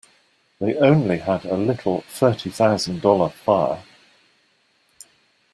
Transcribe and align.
They 0.57 0.75
only 0.79 1.19
had 1.19 1.45
a 1.45 1.55
little 1.55 2.01
thirty 2.09 2.49
thousand 2.49 3.03
dollar 3.03 3.29
fire. 3.29 3.83